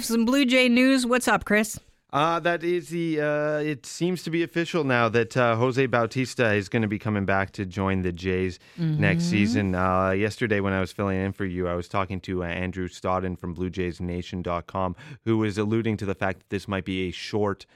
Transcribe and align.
Some 0.00 0.24
Blue 0.24 0.44
Jay 0.44 0.68
news. 0.68 1.04
What's 1.06 1.26
up, 1.28 1.44
Chris? 1.44 1.78
Uh, 2.10 2.40
that 2.40 2.64
is 2.64 2.88
the. 2.88 3.20
Uh, 3.20 3.58
it 3.58 3.84
seems 3.84 4.22
to 4.22 4.30
be 4.30 4.42
official 4.42 4.82
now 4.84 5.08
that 5.10 5.36
uh, 5.36 5.56
Jose 5.56 5.84
Bautista 5.86 6.52
is 6.54 6.68
going 6.68 6.82
to 6.82 6.88
be 6.88 6.98
coming 6.98 7.26
back 7.26 7.50
to 7.52 7.66
join 7.66 8.02
the 8.02 8.12
Jays 8.12 8.58
Mm-hmm. 8.80 9.00
next 9.00 9.24
season. 9.24 9.74
Uh, 9.74 10.10
yesterday, 10.10 10.60
when 10.60 10.72
I 10.72 10.80
was 10.80 10.92
filling 10.92 11.18
in 11.20 11.32
for 11.32 11.44
you, 11.44 11.68
I 11.68 11.74
was 11.74 11.88
talking 11.88 12.20
to 12.22 12.44
uh, 12.44 12.46
Andrew 12.46 12.88
Stoeten 12.88 13.36
from 13.36 13.54
BlueJaysNation.com, 13.54 14.96
who 15.24 15.36
was 15.38 15.58
alluding 15.58 15.96
to 15.98 16.06
the 16.06 16.14
fact 16.14 16.38
that 16.40 16.48
this 16.50 16.66
might 16.68 16.84
be 16.84 17.08
a 17.08 17.10
short 17.10 17.66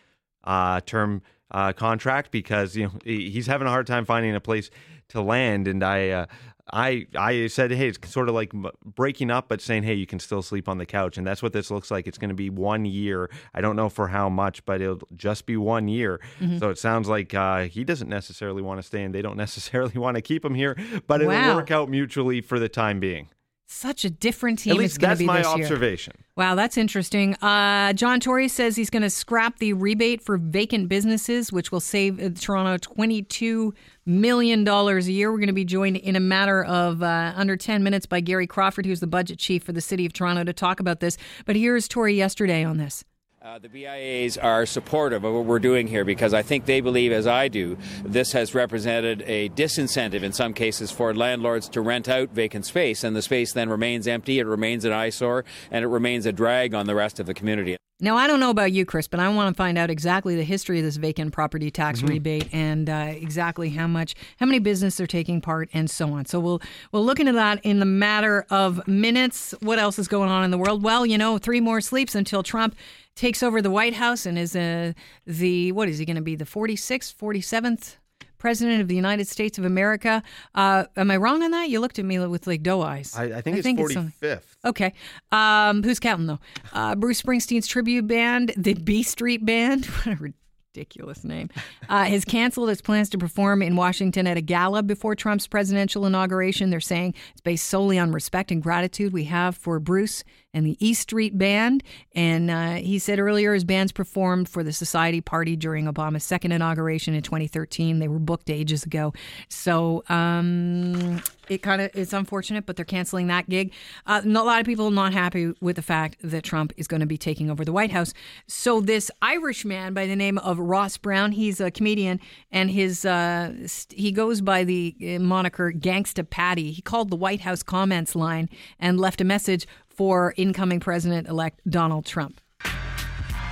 uh, 0.45 0.81
term 0.81 1.23
uh, 1.51 1.73
contract 1.75 2.31
because 2.31 2.75
you 2.77 2.85
know 2.85 2.93
he's 3.05 3.47
having 3.47 3.67
a 3.67 3.71
hard 3.71 3.87
time 3.87 4.05
finding 4.07 4.35
a 4.35 4.41
place 4.41 4.71
to 5.09 5.21
land. 5.21 5.69
And 5.69 5.83
I, 5.85 6.09
uh, 6.09 6.27
I, 6.73 7.07
I 7.19 7.49
said, 7.49 7.73
hey, 7.73 7.89
it's 7.89 8.09
sort 8.11 8.29
of 8.29 8.35
like 8.37 8.53
breaking 8.85 9.31
up, 9.31 9.49
but 9.49 9.61
saying, 9.61 9.83
hey, 9.83 9.95
you 9.95 10.07
can 10.07 10.21
still 10.21 10.43
sleep 10.43 10.69
on 10.69 10.79
the 10.79 10.87
couch, 10.87 11.19
and 11.19 11.27
that's 11.27 11.43
what 11.43 11.53
this 11.53 11.71
looks 11.71 11.91
like. 11.91 12.07
It's 12.07 12.19
going 12.19 12.29
to 12.29 12.35
be 12.37 12.51
one 12.51 12.85
year. 12.85 13.31
I 13.53 13.61
don't 13.61 13.75
know 13.75 13.89
for 13.89 14.09
how 14.09 14.29
much, 14.29 14.65
but 14.65 14.81
it'll 14.81 15.01
just 15.17 15.45
be 15.45 15.57
one 15.57 15.89
year. 15.89 16.21
So 16.59 16.71
it 16.71 16.79
sounds 16.79 17.09
like 17.09 17.35
uh, 17.35 17.65
he 17.65 17.83
doesn't 17.83 18.09
necessarily 18.09 18.63
want 18.63 18.79
to 18.79 18.83
stay, 18.87 19.03
and 19.03 19.13
they 19.15 19.23
don't 19.23 19.37
necessarily 19.47 19.99
want 19.99 20.15
to 20.15 20.23
keep 20.23 20.45
him 20.45 20.55
here, 20.55 20.77
but 21.09 21.21
it'll 21.21 21.33
Wow. 21.33 21.57
work 21.57 21.71
out 21.73 21.89
mutually 21.89 22.41
for 22.41 22.59
the 22.61 22.69
time 22.69 23.01
being. 23.01 23.29
Such 23.73 24.05
a 24.05 24.11
different 24.11 24.59
team 24.61 24.73
At 24.73 24.75
it's 24.77 24.81
least 24.83 25.01
going 25.01 25.09
to 25.09 25.11
that's 25.11 25.19
be 25.21 25.27
my 25.27 25.39
this 25.39 25.57
year. 25.57 25.65
observation. 25.65 26.13
Wow, 26.37 26.55
that's 26.55 26.77
interesting. 26.77 27.35
Uh, 27.37 27.93
John 27.95 28.21
Tory 28.21 28.49
says 28.49 28.77
he's 28.77 28.91
going 28.91 29.03
to 29.03 29.11
scrap 29.11 29.59
the 29.59 29.73
rebate 29.73 30.23
for 30.23 30.37
vacant 30.37 30.89
businesses, 30.89 31.51
which 31.51 31.73
will 31.73 31.81
save 31.81 32.23
uh, 32.23 32.31
Toronto 32.39 32.77
$22 32.77 33.73
million 34.07 34.69
a 34.69 34.99
year. 35.01 35.33
We're 35.33 35.39
going 35.39 35.47
to 35.49 35.53
be 35.53 35.65
joined 35.65 35.97
in 35.97 36.17
a 36.17 36.21
matter 36.21 36.63
of 36.65 37.03
uh, 37.03 37.33
under 37.35 37.57
10 37.57 37.83
minutes 37.83 38.07
by 38.07 38.21
Gary 38.21 38.47
Crawford, 38.47 38.87
who's 38.87 39.01
the 39.01 39.07
budget 39.07 39.39
chief 39.39 39.65
for 39.65 39.73
the 39.73 39.81
city 39.81 40.07
of 40.07 40.13
Toronto, 40.13 40.45
to 40.45 40.53
talk 40.53 40.79
about 40.79 41.01
this. 41.01 41.17
But 41.47 41.57
here's 41.57 41.89
Tory 41.89 42.15
yesterday 42.15 42.65
on 42.65 42.77
this. 42.77 43.05
Uh, 43.45 43.59
the 43.59 43.69
BIAs 43.69 44.39
are 44.39 44.65
supportive 44.65 45.25
of 45.25 45.35
what 45.35 45.45
we're 45.45 45.59
doing 45.59 45.89
here 45.89 46.05
because 46.05 46.33
I 46.33 46.43
think 46.43 46.67
they 46.67 46.81
believe, 46.81 47.11
as 47.11 47.27
I 47.27 47.49
do, 47.49 47.77
this 48.05 48.31
has 48.33 48.55
represented 48.55 49.25
a 49.27 49.49
disincentive 49.49 50.23
in 50.23 50.33
some 50.33 50.55
cases 50.55 50.93
for 50.93 51.13
landlords 51.13 51.69
to 51.71 51.81
rent 51.81 52.09
out 52.09 52.31
vacant 52.31 52.67
space, 52.67 53.03
and 53.03 53.17
the 53.17 53.23
space 53.23 53.53
then 53.53 53.69
remains 53.69 54.07
empty, 54.07 54.39
it 54.39 54.47
remains 54.47 54.85
an 54.85 54.93
eyesore, 54.93 55.45
and 55.73 55.85
it 55.85 55.89
remains 55.89 56.25
a 56.25 56.31
drag 56.31 56.73
on 56.73 56.87
the 56.87 56.95
rest 56.95 57.19
of 57.19 57.27
the 57.27 57.35
community. 57.35 57.77
Now, 58.03 58.17
I 58.17 58.27
don't 58.27 58.41
know 58.41 58.51
about 58.51 58.73
you, 58.73 58.85
Chris, 58.85 59.07
but 59.07 59.21
I 59.21 59.29
want 59.29 59.55
to 59.55 59.57
find 59.57 59.79
out 59.79 59.89
exactly 59.89 60.35
the 60.35 60.43
history 60.43 60.81
of 60.81 60.85
this 60.85 60.97
vacant 60.97 61.33
property 61.33 61.71
tax 61.71 62.01
Mm-hmm. 62.01 62.09
rebate 62.09 62.49
and 62.53 62.91
uh, 62.91 63.13
exactly 63.15 63.71
how 63.71 63.87
much, 63.87 64.17
how 64.41 64.47
many 64.47 64.59
businesses 64.59 65.01
are 65.01 65.07
taking 65.07 65.41
part, 65.41 65.69
and 65.73 65.89
so 65.89 66.13
on. 66.13 66.27
So 66.27 66.41
we'll 66.41 66.61
we'll 66.91 67.05
look 67.05 67.21
into 67.21 67.33
that 67.33 67.61
in 67.65 67.79
the 67.79 67.87
matter 67.87 68.45
of 68.51 68.87
minutes. 68.89 69.55
What 69.61 69.79
else 69.79 70.01
is 70.01 70.09
going 70.09 70.31
on 70.31 70.43
in 70.43 70.51
the 70.51 70.59
world? 70.59 70.83
Well, 70.83 71.07
you 71.07 71.17
know, 71.17 71.39
three 71.39 71.61
more 71.61 71.81
sleeps 71.81 72.17
until 72.17 72.43
Trump 72.43 72.75
takes 73.15 73.43
over 73.43 73.63
the 73.63 73.71
White 73.71 73.95
House 73.95 74.27
and 74.27 74.37
is 74.37 74.57
uh, 74.57 74.95
the 75.27 75.71
what 75.71 75.89
is 75.89 75.99
he 75.99 76.05
going 76.05 76.17
to 76.17 76.23
be 76.23 76.35
the 76.35 76.45
46th, 76.45 77.15
47th 77.15 77.97
president 78.43 78.81
of 78.83 78.89
the 78.89 78.97
United 78.97 79.29
States 79.29 79.57
of 79.57 79.65
America? 79.65 80.21
Uh, 80.55 80.85
am 80.97 81.13
I 81.13 81.17
wrong 81.17 81.45
on 81.45 81.53
that? 81.53 81.71
You 81.71 81.79
looked 81.79 82.01
at 82.01 82.05
me 82.05 82.19
with 82.19 82.49
like 82.49 82.65
doe 82.65 82.83
eyes. 82.83 83.15
I, 83.17 83.25
I 83.37 83.41
think 83.41 83.57
it's 83.57 83.69
forty 83.79 83.95
something- 83.95 84.11
fifth. 84.11 84.57
Okay. 84.65 84.93
Um, 85.31 85.85
who's 85.85 86.01
counting 86.01 86.27
though? 86.27 86.41
Uh, 86.73 86.97
Bruce 86.97 87.23
Springsteen's 87.23 87.69
tribute 87.69 88.09
band, 88.09 88.53
the 88.57 88.75
B 88.75 89.05
Street 89.05 89.47
Band, 89.47 89.87
what 90.05 90.19
a 90.19 90.33
ridiculous 90.75 91.23
name, 91.23 91.51
uh, 91.89 92.05
has 92.05 92.25
canceled 92.25 92.69
its 92.69 92.81
plans 92.81 93.09
to 93.11 93.19
perform 93.19 93.63
in 93.63 93.77
Washington 93.77 94.27
at 94.27 94.37
a 94.37 94.41
gala 94.41 94.83
before 94.83 95.15
Trump's 95.15 95.47
presidential 95.47 96.05
inauguration. 96.05 96.71
They're 96.71 96.81
saying 96.81 97.15
it's 97.31 97.41
based 97.41 97.69
solely 97.69 97.99
on 97.99 98.11
respect 98.11 98.51
and 98.51 98.61
gratitude 98.61 99.13
we 99.13 99.25
have 99.25 99.57
for 99.57 99.79
Bruce 99.79 100.25
and 100.55 100.67
the 100.67 100.77
East 100.85 101.03
Street 101.03 101.39
Band. 101.39 101.83
And 102.15 102.51
uh, 102.51 102.75
he 102.75 102.99
said 102.99 103.19
earlier 103.19 103.55
his 103.55 103.65
bands 103.65 103.93
performed 103.93 104.49
for 104.49 104.63
the 104.63 104.73
Society 104.73 105.21
Party 105.21 105.57
during 105.57 105.87
Obama's 105.87 106.25
second 106.25 106.53
inauguration 106.53 107.15
in 107.15 107.23
2013. 107.23 107.99
They 107.99 108.09
were 108.09 108.19
booked 108.19 108.51
ages 108.51 108.85
ago. 108.85 109.13
So 109.49 110.05
um, 110.09 111.23
it 111.49 111.63
kind 111.63 111.83
of 111.83 111.91
it's 111.95 112.13
unfortunate, 112.13 112.67
but 112.67 112.77
they're 112.77 112.85
canceling 112.85 113.27
that 113.29 113.49
gig. 113.49 113.73
Uh, 114.07 114.23
a 114.25 114.29
lot 114.29 114.61
of 114.61 114.67
people 114.67 114.91
not 114.91 115.13
happy 115.13 115.53
with 115.61 115.77
the 115.77 115.83
fact 115.83 116.17
that 116.23 116.43
Trump 116.43 116.73
is 116.77 116.87
going 116.87 117.01
to 117.01 117.07
be 117.07 117.19
taking 117.19 117.51
over 117.51 117.65
the 117.65 117.73
White 117.73 117.91
House. 117.91 118.13
So 118.47 118.81
this 118.81 119.11
Irish 119.21 119.65
man 119.65 119.95
by 119.95 120.07
the 120.07 120.17
name 120.17 120.39
of 120.39 120.59
Ross 120.59 120.97
Brown, 120.97 121.33
he's 121.33 121.61
a 121.61 121.71
comedian, 121.71 122.21
and 122.51 122.71
his 122.71 123.05
uh, 123.05 123.53
he 123.91 124.13
goes 124.13 124.41
by 124.41 124.65
the 124.65 124.95
uh, 125.01 125.19
moniker 125.19 125.73
Gangsta 125.73 126.29
Patty. 126.29 126.73
He 126.73 126.83
called 126.83 127.11
the 127.11 127.17
White 127.17 127.41
House 127.41 127.63
comments 127.63 128.15
line 128.15 128.49
and 128.79 129.01
left 129.01 129.21
a 129.21 129.25
message 129.25 129.67
for 129.93 130.35
incoming 130.37 130.81
President-elect 130.81 131.61
Donald 131.71 132.07
Trump. 132.07 132.41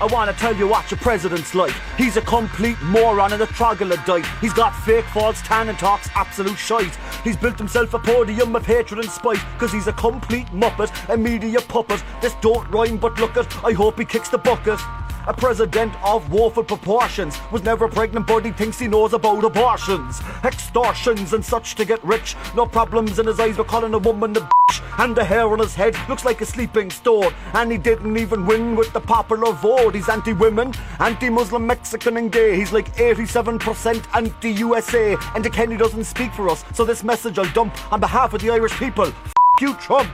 I 0.02 0.06
wanna 0.06 0.32
tell 0.32 0.56
you 0.56 0.66
what 0.66 0.90
your 0.90 0.98
president's 0.98 1.54
like. 1.54 1.74
He's 1.98 2.16
a 2.16 2.22
complete 2.22 2.80
moron 2.80 3.34
and 3.34 3.42
a 3.42 3.46
troglodyte. 3.46 4.24
He's 4.40 4.54
got 4.54 4.70
fake 4.70 5.04
false 5.04 5.42
tan 5.42 5.68
and 5.68 5.78
talks 5.78 6.08
absolute 6.14 6.56
shite. 6.56 6.96
He's 7.22 7.36
built 7.36 7.58
himself 7.58 7.92
a 7.92 7.98
podium 7.98 8.56
of 8.56 8.64
hatred 8.64 9.00
and 9.00 9.10
spite, 9.10 9.44
cause 9.58 9.70
he's 9.70 9.88
a 9.88 9.92
complete 9.92 10.46
muppet, 10.46 10.90
a 11.10 11.18
media 11.18 11.60
puppet. 11.60 12.02
This 12.22 12.34
don't 12.40 12.66
rhyme, 12.70 12.96
but 12.96 13.20
look 13.20 13.36
at, 13.36 13.54
I 13.62 13.72
hope 13.72 13.98
he 13.98 14.06
kicks 14.06 14.30
the 14.30 14.38
bucket. 14.38 14.80
A 15.26 15.34
president 15.34 15.94
of 16.02 16.32
woeful 16.32 16.64
proportions 16.64 17.36
was 17.52 17.62
never 17.62 17.86
pregnant, 17.86 18.26
but 18.26 18.42
he 18.42 18.52
thinks 18.52 18.78
he 18.78 18.88
knows 18.88 19.12
about 19.12 19.44
abortions, 19.44 20.22
extortions, 20.44 21.34
and 21.34 21.44
such 21.44 21.74
to 21.74 21.84
get 21.84 22.02
rich. 22.02 22.36
No 22.56 22.64
problems 22.64 23.18
in 23.18 23.26
his 23.26 23.38
eyes, 23.38 23.58
we're 23.58 23.64
calling 23.64 23.92
a 23.92 23.98
woman 23.98 24.34
a 24.34 24.40
bitch, 24.40 24.50
and 24.98 25.16
the 25.16 25.24
hair 25.24 25.46
on 25.48 25.58
his 25.58 25.74
head 25.74 25.96
looks 26.08 26.24
like 26.24 26.40
a 26.40 26.46
sleeping 26.46 26.90
stone. 26.90 27.32
And 27.54 27.72
he 27.72 27.78
didn't 27.78 28.16
even 28.16 28.46
win 28.46 28.76
with 28.76 28.92
the 28.92 29.00
popular 29.00 29.52
vote. 29.52 29.94
He's 29.94 30.08
anti-women, 30.08 30.74
anti-Muslim, 30.98 31.66
Mexican, 31.66 32.16
and 32.16 32.30
gay. 32.30 32.56
He's 32.56 32.72
like 32.72 32.94
87% 32.96 34.04
anti-USA, 34.14 35.12
and 35.34 35.44
Enda 35.44 35.52
Kenny 35.52 35.76
doesn't 35.76 36.04
speak 36.04 36.32
for 36.32 36.48
us. 36.48 36.64
So 36.74 36.84
this 36.84 37.02
message 37.02 37.38
I'll 37.38 37.52
dump 37.52 37.92
on 37.92 38.00
behalf 38.00 38.34
of 38.34 38.40
the 38.40 38.50
Irish 38.50 38.72
people. 38.72 39.06
F- 39.06 39.34
you, 39.60 39.74
Trump. 39.74 40.10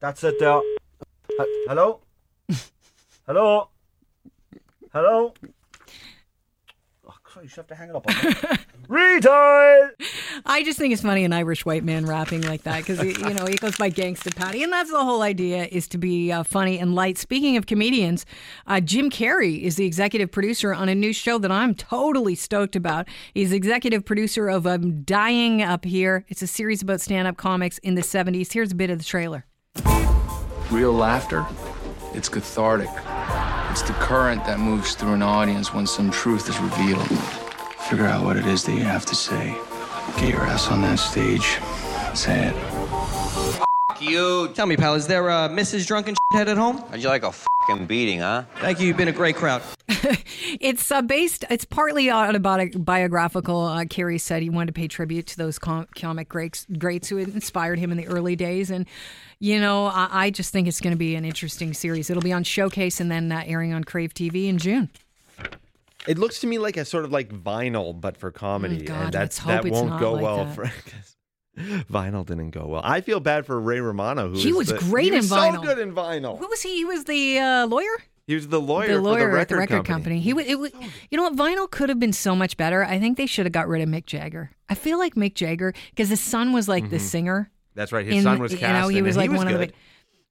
That's 0.00 0.24
it. 0.24 0.38
There. 0.38 0.50
Uh, 0.52 0.60
hello. 1.68 2.00
Hello? 3.26 3.68
Hello? 4.92 5.34
Christ, 7.30 7.56
you 7.56 7.60
have 7.60 7.68
to 7.68 7.76
hang 7.76 7.90
it 7.90 7.94
up 7.94 8.08
on 8.08 8.14
me. 8.24 8.34
Redial! 9.20 9.90
I 10.44 10.64
just 10.64 10.80
think 10.80 10.92
it's 10.92 11.02
funny 11.02 11.24
an 11.24 11.32
Irish 11.32 11.64
white 11.64 11.84
man 11.84 12.04
rapping 12.04 12.40
like 12.42 12.64
that 12.64 12.78
because 12.78 13.00
you 13.00 13.34
know 13.34 13.46
he 13.46 13.54
goes 13.54 13.76
by 13.76 13.88
Gangsta 13.88 14.34
Patty, 14.34 14.64
and 14.64 14.72
that's 14.72 14.90
the 14.90 15.04
whole 15.04 15.22
idea 15.22 15.66
is 15.66 15.86
to 15.88 15.98
be 15.98 16.32
uh, 16.32 16.42
funny 16.42 16.80
and 16.80 16.92
light. 16.96 17.18
Speaking 17.18 17.56
of 17.56 17.66
comedians, 17.66 18.26
uh, 18.66 18.80
Jim 18.80 19.10
Carrey 19.10 19.62
is 19.62 19.76
the 19.76 19.86
executive 19.86 20.32
producer 20.32 20.74
on 20.74 20.88
a 20.88 20.94
new 20.94 21.12
show 21.12 21.38
that 21.38 21.52
I'm 21.52 21.76
totally 21.76 22.34
stoked 22.34 22.74
about. 22.74 23.06
He's 23.32 23.52
executive 23.52 24.04
producer 24.04 24.48
of 24.48 24.66
I'm 24.66 25.04
Dying 25.04 25.62
Up 25.62 25.84
Here. 25.84 26.24
It's 26.26 26.42
a 26.42 26.48
series 26.48 26.82
about 26.82 27.00
stand-up 27.00 27.36
comics 27.36 27.78
in 27.78 27.94
the 27.94 28.02
'70s. 28.02 28.52
Here's 28.52 28.72
a 28.72 28.74
bit 28.74 28.90
of 28.90 28.98
the 28.98 29.04
trailer. 29.04 29.46
Real 30.72 30.92
laughter, 30.92 31.46
it's 32.12 32.28
cathartic. 32.28 32.90
It's 33.70 33.82
the 33.82 33.92
current 33.94 34.44
that 34.46 34.58
moves 34.58 34.96
through 34.96 35.12
an 35.12 35.22
audience 35.22 35.72
when 35.72 35.86
some 35.86 36.10
truth 36.10 36.48
is 36.48 36.58
revealed. 36.58 37.06
Figure 37.88 38.06
out 38.06 38.24
what 38.24 38.36
it 38.36 38.44
is 38.44 38.64
that 38.64 38.72
you 38.72 38.82
have 38.82 39.06
to 39.06 39.14
say. 39.14 39.56
Get 40.18 40.30
your 40.30 40.40
ass 40.40 40.68
on 40.72 40.82
that 40.82 40.98
stage. 40.98 41.58
Say 42.12 42.48
it. 42.48 44.02
You. 44.02 44.48
Tell 44.54 44.66
me, 44.66 44.76
pal, 44.76 44.94
is 44.94 45.06
there 45.06 45.28
a 45.28 45.48
Mrs. 45.48 45.86
Drunken 45.86 46.16
Head 46.32 46.48
at 46.48 46.56
home? 46.56 46.78
How'd 46.90 47.00
you 47.00 47.08
like 47.08 47.22
a 47.22 47.32
fucking 47.70 47.86
beating, 47.86 48.20
huh? 48.20 48.44
Thank 48.60 48.80
you. 48.80 48.86
You've 48.88 48.96
been 48.96 49.08
a 49.08 49.12
great 49.12 49.36
crowd. 49.36 49.62
It's 50.60 50.90
uh, 50.90 51.02
based. 51.02 51.44
It's 51.48 51.64
partly 51.64 52.10
autobiographical. 52.10 53.66
Uh, 53.66 53.84
Carrey 53.84 54.20
said 54.20 54.42
he 54.42 54.50
wanted 54.50 54.68
to 54.68 54.72
pay 54.72 54.88
tribute 54.88 55.26
to 55.28 55.36
those 55.36 55.58
com- 55.58 55.86
comic 55.94 56.28
greats, 56.28 56.66
greats 56.78 57.08
who 57.08 57.16
had 57.18 57.28
inspired 57.28 57.78
him 57.78 57.90
in 57.92 57.96
the 57.96 58.06
early 58.08 58.34
days, 58.36 58.70
and 58.70 58.86
you 59.38 59.60
know, 59.60 59.86
I, 59.86 60.08
I 60.10 60.30
just 60.30 60.52
think 60.52 60.66
it's 60.66 60.80
going 60.80 60.92
to 60.92 60.98
be 60.98 61.14
an 61.14 61.24
interesting 61.24 61.72
series. 61.72 62.10
It'll 62.10 62.22
be 62.22 62.32
on 62.32 62.42
Showcase 62.42 63.00
and 63.00 63.10
then 63.12 63.30
uh, 63.30 63.42
airing 63.46 63.72
on 63.72 63.84
Crave 63.84 64.12
TV 64.12 64.48
in 64.48 64.58
June. 64.58 64.88
It 66.08 66.18
looks 66.18 66.40
to 66.40 66.46
me 66.46 66.58
like 66.58 66.76
a 66.76 66.84
sort 66.84 67.04
of 67.04 67.12
like 67.12 67.28
vinyl, 67.30 67.98
but 67.98 68.16
for 68.16 68.30
comedy, 68.32 68.78
Mm, 68.78 68.86
God, 68.86 68.94
and 68.96 69.04
let's 69.04 69.14
that's 69.14 69.38
hope 69.38 69.62
that 69.62 69.64
it's 69.66 69.72
won't 69.74 69.90
not 69.90 70.00
go 70.00 70.12
like 70.14 70.22
well 70.22 70.44
that. 70.46 70.54
for. 70.54 70.72
vinyl 71.58 72.24
didn't 72.24 72.50
go 72.50 72.66
well. 72.66 72.82
I 72.84 73.00
feel 73.00 73.20
bad 73.20 73.46
for 73.46 73.60
Ray 73.60 73.80
Romano, 73.80 74.28
who 74.30 74.38
He 74.38 74.52
was 74.52 74.68
the- 74.68 74.78
great 74.78 75.04
he 75.06 75.10
in 75.10 75.16
was 75.16 75.28
so 75.28 75.36
vinyl. 75.36 75.62
good 75.62 75.78
in 75.78 75.92
vinyl. 75.94 76.38
Who 76.38 76.46
was 76.48 76.62
he? 76.62 76.76
He 76.76 76.84
was 76.84 77.04
the 77.04 77.38
uh, 77.38 77.66
lawyer. 77.66 78.02
He 78.26 78.34
was 78.34 78.46
the 78.48 78.60
lawyer, 78.60 78.94
the 78.94 79.00
lawyer 79.00 79.22
for 79.22 79.26
the 79.26 79.26
record, 79.32 79.40
at 79.40 79.48
the 79.48 79.56
record 79.56 79.84
company. 79.86 80.20
He 80.20 80.32
was. 80.32 80.46
It 80.46 80.58
was. 80.58 80.70
You 81.10 81.16
know 81.16 81.24
what? 81.24 81.34
Vinyl 81.34 81.68
could 81.68 81.88
have 81.88 81.98
been 81.98 82.12
so 82.12 82.36
much 82.36 82.56
better. 82.56 82.84
I 82.84 83.00
think 83.00 83.16
they 83.18 83.26
should 83.26 83.44
have 83.44 83.52
got 83.52 83.66
rid 83.66 83.82
of 83.82 83.88
Mick 83.88 84.06
Jagger. 84.06 84.52
I 84.68 84.76
feel 84.76 84.98
like 84.98 85.16
Mick 85.16 85.34
Jagger 85.34 85.74
because 85.90 86.08
his 86.08 86.20
son 86.20 86.52
was 86.52 86.68
like 86.68 86.90
the 86.90 87.00
singer. 87.00 87.50
That's 87.74 87.90
right. 87.90 88.06
His 88.06 88.16
in- 88.18 88.22
son 88.22 88.38
was 88.38 88.52
you 88.52 88.58
cast. 88.58 88.80
know, 88.82 88.88
he 88.88 88.98
in 88.98 89.04
was 89.04 89.16
like 89.16 89.30
one 89.32 89.48
good. 89.48 89.54
of 89.62 89.68
the. 89.68 89.74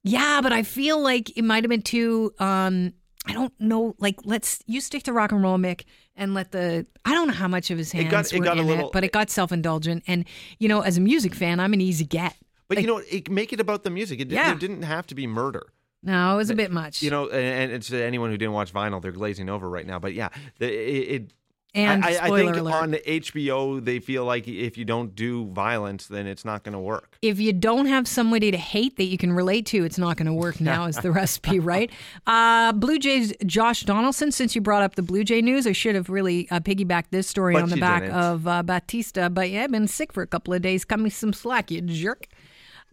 Yeah, 0.02 0.40
but 0.42 0.50
I 0.52 0.62
feel 0.62 0.98
like 0.98 1.36
it 1.36 1.42
might 1.44 1.62
have 1.62 1.68
been 1.68 1.82
too. 1.82 2.32
um 2.38 2.94
I 3.26 3.32
don't 3.34 3.52
know. 3.60 3.94
Like, 3.98 4.16
let's 4.24 4.60
you 4.66 4.80
stick 4.80 5.02
to 5.04 5.12
rock 5.12 5.30
and 5.32 5.42
roll, 5.42 5.58
Mick, 5.58 5.84
and 6.16 6.32
let 6.34 6.52
the. 6.52 6.86
I 7.04 7.12
don't 7.12 7.28
know 7.28 7.34
how 7.34 7.48
much 7.48 7.70
of 7.70 7.78
his 7.78 7.92
hands 7.92 8.10
got- 8.10 8.32
it 8.32 8.38
were 8.38 8.44
got 8.44 8.56
a 8.56 8.60
in 8.62 8.66
little- 8.66 8.86
it, 8.86 8.92
but 8.92 9.04
it 9.04 9.12
got 9.12 9.30
self 9.30 9.52
indulgent. 9.52 10.02
And 10.06 10.24
you 10.58 10.68
know, 10.68 10.80
as 10.80 10.96
a 10.96 11.00
music 11.00 11.34
fan, 11.34 11.60
I'm 11.60 11.72
an 11.72 11.80
easy 11.80 12.04
get. 12.04 12.34
But 12.68 12.80
you 12.80 12.86
know, 12.86 12.98
it, 13.10 13.30
make 13.30 13.52
it 13.52 13.60
about 13.60 13.84
the 13.84 13.90
music. 13.90 14.20
It, 14.20 14.30
Yeah. 14.30 14.46
there 14.50 14.54
didn't 14.58 14.82
have 14.82 15.06
to 15.08 15.14
be 15.14 15.26
murder. 15.26 15.64
No, 16.02 16.32
it 16.34 16.36
was 16.38 16.48
a 16.48 16.54
bit 16.54 16.70
much. 16.70 17.02
You 17.02 17.10
know, 17.10 17.28
and, 17.28 17.34
and 17.64 17.72
it's 17.72 17.92
uh, 17.92 17.96
anyone 17.96 18.30
who 18.30 18.38
didn't 18.38 18.54
watch 18.54 18.72
Vinyl, 18.72 19.02
they're 19.02 19.12
glazing 19.12 19.50
over 19.50 19.68
right 19.68 19.86
now. 19.86 19.98
But 19.98 20.14
yeah, 20.14 20.30
the, 20.58 20.66
it, 20.72 21.22
it 21.22 21.32
and 21.74 22.04
I, 22.04 22.08
I- 22.14 22.26
I 22.26 22.30
think 22.30 22.56
alert. 22.56 22.72
on 22.74 22.92
HBO 22.92 23.84
they 23.84 24.00
feel 24.00 24.24
like 24.24 24.48
if 24.48 24.76
you 24.76 24.84
don't 24.84 25.14
do 25.14 25.46
violence, 25.52 26.06
then 26.08 26.26
it's 26.26 26.44
not 26.44 26.64
going 26.64 26.72
to 26.72 26.78
work. 26.80 27.16
if 27.22 27.38
you 27.38 27.52
don't 27.52 27.86
have 27.86 28.08
somebody 28.08 28.50
to 28.50 28.56
hate 28.58 28.96
that 28.96 29.04
you 29.04 29.16
can 29.18 29.32
relate 29.32 29.66
to, 29.66 29.84
it's 29.84 29.98
not 29.98 30.16
going 30.16 30.26
to 30.26 30.32
work 30.32 30.60
now, 30.60 30.86
is 30.86 30.96
the 30.96 31.10
recipe, 31.22 31.60
right? 31.60 31.90
Uh, 32.26 32.72
Blue 32.72 32.98
Jays 32.98 33.32
Josh 33.46 33.82
Donaldson, 33.82 34.32
since 34.32 34.54
you 34.54 34.60
brought 34.60 34.82
up 34.82 34.94
the 34.96 35.02
Blue 35.02 35.22
Jay 35.24 35.40
news, 35.42 35.66
I 35.66 35.72
should 35.72 35.94
have 35.94 36.08
really 36.10 36.48
uh, 36.50 36.60
piggybacked 36.60 37.10
this 37.10 37.26
story 37.28 37.54
But 37.54 37.62
on 37.64 37.68
the 37.70 37.76
back 37.76 38.02
didn't. 38.02 38.16
of 38.16 38.46
uh, 38.48 38.62
Bautista, 38.62 39.30
but 39.30 39.50
yeah, 39.50 39.64
I've 39.64 39.70
been 39.70 39.86
sick 39.88 40.12
for 40.12 40.22
a 40.22 40.26
couple 40.26 40.52
of 40.54 40.62
days. 40.62 40.84
Cut 40.84 40.98
me 41.00 41.10
some 41.10 41.32
slack, 41.32 41.70
you 41.70 41.80
jerk. 41.82 42.26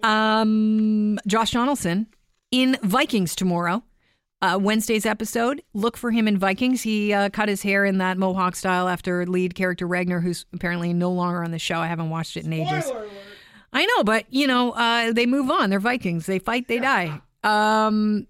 Um, 0.04 1.20
Josh 1.28 1.52
Donaldson 1.52 2.08
in 2.52 2.78
Vikings 2.84 3.36
tomorrow. 3.36 3.84
Uh, 4.42 4.60
Wednesday's 4.62 5.06
episode. 5.06 5.64
Look 5.74 5.98
for 5.98 6.12
him 6.12 6.28
in 6.28 6.38
Vikings. 6.38 6.84
He 6.84 7.12
uh, 7.12 7.30
cut 7.30 7.50
his 7.50 7.64
hair 7.64 7.86
in 7.86 7.98
that 7.98 8.18
mohawk 8.18 8.56
style 8.56 8.88
after 8.88 9.26
lead 9.26 9.56
character 9.56 9.88
Ragnar, 9.88 10.20
who's 10.20 10.46
apparently 10.54 10.94
no 10.94 11.12
longer 11.12 11.44
on 11.44 11.52
the 11.52 11.60
show. 11.60 11.80
I 11.80 11.88
haven't 11.88 12.12
watched 12.12 12.38
it 12.38 12.46
in 12.46 12.54
ages. 12.54 12.92
I 13.74 13.86
know, 13.86 14.04
but 14.04 14.26
you 14.30 14.46
know, 14.48 14.72
uh, 14.72 15.12
they 15.12 15.26
move 15.26 15.50
on. 15.50 15.70
They're 15.70 15.80
Vikings. 15.80 16.26
They 16.26 16.40
fight, 16.40 16.68
they 16.68 16.80
die. 16.80 17.22
Um, 17.44 18.28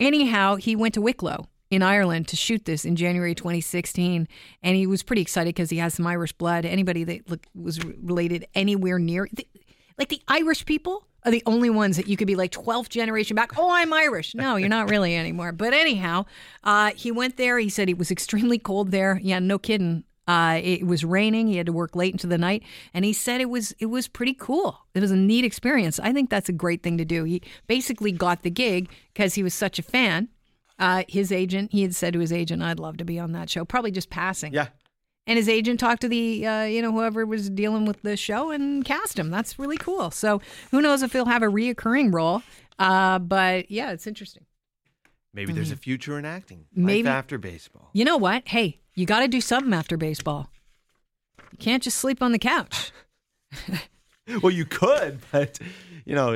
anyhow, 0.00 0.56
he 0.56 0.76
went 0.76 0.92
to 0.94 1.00
Wicklow 1.00 1.46
in 1.70 1.82
Ireland 1.82 2.28
to 2.28 2.36
shoot 2.36 2.66
this 2.66 2.84
in 2.84 2.94
January 2.94 3.34
2016, 3.34 4.28
and 4.62 4.76
he 4.76 4.86
was 4.86 5.02
pretty 5.02 5.22
excited 5.22 5.54
because 5.54 5.70
he 5.70 5.78
has 5.78 5.94
some 5.94 6.06
Irish 6.06 6.32
blood. 6.32 6.66
Anybody 6.66 7.04
that 7.04 7.30
look, 7.30 7.46
was 7.54 7.82
related 7.84 8.46
anywhere 8.54 8.98
near, 8.98 9.28
like 9.98 10.08
the 10.08 10.22
Irish 10.28 10.64
people. 10.64 11.06
Are 11.26 11.30
the 11.30 11.42
only 11.46 11.70
ones 11.70 11.96
that 11.96 12.06
you 12.06 12.18
could 12.18 12.26
be 12.26 12.36
like 12.36 12.52
12th 12.52 12.90
generation 12.90 13.34
back. 13.34 13.52
Oh, 13.56 13.70
I'm 13.70 13.94
Irish. 13.94 14.34
No, 14.34 14.56
you're 14.56 14.68
not 14.68 14.90
really 14.90 15.16
anymore. 15.16 15.52
But 15.52 15.72
anyhow, 15.72 16.26
uh, 16.62 16.90
he 16.94 17.10
went 17.10 17.38
there. 17.38 17.58
He 17.58 17.70
said 17.70 17.88
it 17.88 17.96
was 17.96 18.10
extremely 18.10 18.58
cold 18.58 18.90
there. 18.90 19.18
Yeah, 19.22 19.38
no 19.38 19.58
kidding. 19.58 20.04
Uh, 20.26 20.60
it 20.62 20.86
was 20.86 21.04
raining. 21.04 21.46
He 21.46 21.56
had 21.56 21.66
to 21.66 21.72
work 21.72 21.94
late 21.94 22.12
into 22.12 22.26
the 22.26 22.38
night, 22.38 22.62
and 22.94 23.04
he 23.04 23.12
said 23.12 23.40
it 23.40 23.50
was 23.50 23.72
it 23.78 23.86
was 23.86 24.08
pretty 24.08 24.34
cool. 24.34 24.78
It 24.94 25.00
was 25.00 25.10
a 25.10 25.16
neat 25.16 25.44
experience. 25.44 25.98
I 25.98 26.12
think 26.12 26.30
that's 26.30 26.48
a 26.48 26.52
great 26.52 26.82
thing 26.82 26.98
to 26.98 27.04
do. 27.04 27.24
He 27.24 27.42
basically 27.66 28.12
got 28.12 28.42
the 28.42 28.50
gig 28.50 28.90
because 29.12 29.34
he 29.34 29.42
was 29.42 29.54
such 29.54 29.78
a 29.78 29.82
fan. 29.82 30.28
Uh, 30.78 31.04
his 31.08 31.30
agent, 31.30 31.72
he 31.72 31.82
had 31.82 31.94
said 31.94 32.14
to 32.14 32.20
his 32.20 32.32
agent, 32.32 32.62
"I'd 32.62 32.80
love 32.80 32.96
to 32.98 33.04
be 33.04 33.18
on 33.18 33.32
that 33.32 33.50
show." 33.50 33.64
Probably 33.64 33.90
just 33.90 34.10
passing. 34.10 34.52
Yeah. 34.52 34.68
And 35.26 35.38
his 35.38 35.48
agent 35.48 35.80
talked 35.80 36.02
to 36.02 36.08
the 36.08 36.46
uh, 36.46 36.64
you 36.64 36.82
know 36.82 36.92
whoever 36.92 37.24
was 37.24 37.48
dealing 37.48 37.86
with 37.86 38.02
the 38.02 38.16
show 38.16 38.50
and 38.50 38.84
cast 38.84 39.18
him. 39.18 39.30
That's 39.30 39.58
really 39.58 39.78
cool. 39.78 40.10
So 40.10 40.40
who 40.70 40.82
knows 40.82 41.02
if 41.02 41.12
he'll 41.12 41.24
have 41.26 41.42
a 41.42 41.46
reoccurring 41.46 42.12
role? 42.12 42.42
Uh, 42.78 43.18
but 43.18 43.70
yeah, 43.70 43.92
it's 43.92 44.06
interesting. 44.06 44.44
Maybe 45.32 45.52
there's 45.52 45.72
a 45.72 45.76
future 45.76 46.18
in 46.18 46.24
acting. 46.24 46.66
Maybe- 46.74 47.08
after 47.08 47.38
baseball. 47.38 47.90
You 47.92 48.04
know 48.04 48.16
what? 48.16 48.46
Hey, 48.46 48.80
you 48.94 49.06
got 49.06 49.20
to 49.20 49.28
do 49.28 49.40
something 49.40 49.72
after 49.74 49.96
baseball. 49.96 50.48
You 51.50 51.58
can't 51.58 51.82
just 51.82 51.96
sleep 51.96 52.22
on 52.22 52.32
the 52.32 52.38
couch. 52.38 52.92
Well, 54.42 54.52
you 54.52 54.64
could, 54.64 55.18
but 55.32 55.58
you 56.06 56.14
know, 56.14 56.32